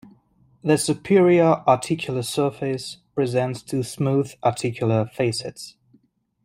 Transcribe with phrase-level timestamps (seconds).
[0.63, 5.75] The superior articular surface presents two smooth articular facets.